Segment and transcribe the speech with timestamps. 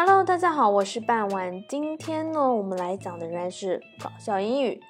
[0.00, 1.64] Hello，大家好，我是半晚。
[1.68, 4.80] 今天呢，我们来讲的仍然是搞笑英语。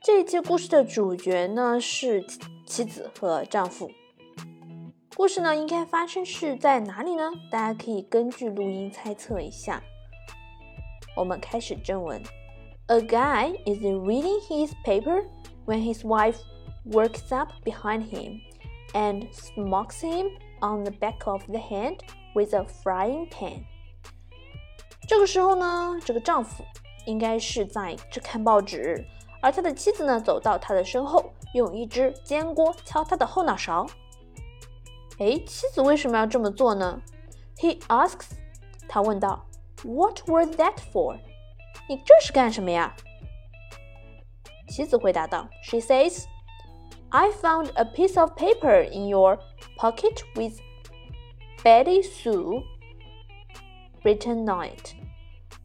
[0.00, 2.24] 这一期故事的主角呢是
[2.64, 3.90] 妻子和丈夫。
[5.16, 7.28] 故事呢应该发生是在哪里呢？
[7.50, 9.82] 大家可以根据录音猜测一下。
[11.16, 12.22] 我们开始正文。
[12.86, 15.24] A guy is reading his paper
[15.66, 16.38] when his wife
[16.88, 18.38] works up behind him
[18.92, 21.96] and smacks him on the back of the hand
[22.32, 23.64] with a frying pan.
[25.06, 26.64] 这个时候呢，这个丈夫
[27.04, 29.04] 应该是在这看报纸，
[29.40, 33.86] 而他的妻子呢走到他的身后，用一只煎锅敲他的后脑勺。
[35.18, 37.00] 哎，妻子为什么要这么做呢
[37.58, 38.32] ？He asks，
[38.88, 39.46] 他问道
[39.84, 41.16] ，What was that for？
[41.88, 42.94] 你这是干什么呀？
[44.68, 49.38] 妻子回答道，She says，I found a piece of paper in your
[49.78, 50.58] pocket with
[51.62, 52.64] Betty Sue
[54.05, 54.95] written on it。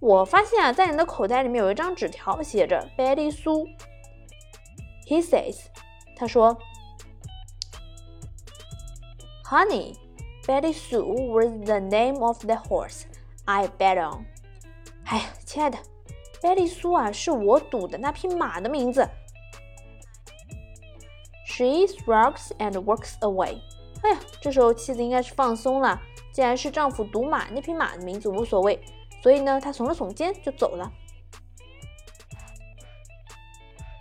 [0.01, 5.59] 我发现啊，在你的口袋里面有一张纸条，写着 Betty Sue。He says，
[6.17, 6.59] 他说。
[9.49, 9.95] Honey,
[10.45, 13.05] Betty Sue was the name of the horse
[13.45, 14.27] I bet on.
[15.05, 15.79] 哎呀，亲爱的，
[16.43, 19.09] Betty 苏啊，是我赌的那匹马的名字。
[21.47, 23.61] She shrugs and walks away.
[24.03, 28.79] 哎呀，这时候妻子应该是放松了， 既然是丈夫赌马，那匹马的名字无所谓，
[29.23, 30.93] 所以呢，她耸了耸肩就走了。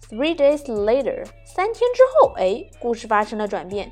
[0.10, 3.92] Three days later，三天之后，哎，故事发生了转变。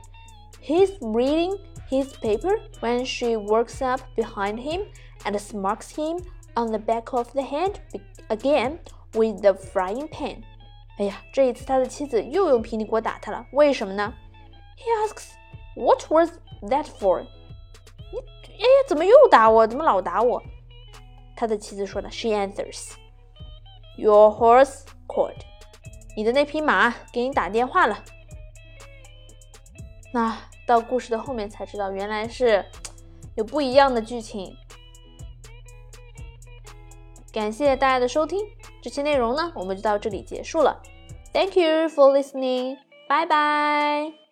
[0.61, 4.85] He's reading his paper when she walks up behind him
[5.23, 6.23] and smacks him
[6.55, 7.75] on the back of the head
[8.29, 8.77] again
[9.13, 10.43] with the frying pan.
[10.99, 14.13] 哎呀，这一次他的妻子又用平底锅打他了，为什么呢？
[14.77, 15.31] He asks,
[15.75, 16.29] "What was
[16.61, 17.25] that for?"
[18.58, 19.66] 哎，怎么又打我？
[19.66, 20.42] 怎么老打我？
[21.36, 22.92] 他的妻子说的，She answers,
[23.96, 25.36] "Your horse called."
[26.16, 28.02] 你的那匹马给你打电话了。
[30.12, 30.36] 那
[30.66, 32.64] 到故事的后面才知道，原来是
[33.36, 34.56] 有不一样的剧情。
[37.32, 38.44] 感谢大家的收听，
[38.82, 40.82] 这期内容呢，我们就到这里结束了。
[41.32, 44.27] Thank you for listening，拜拜。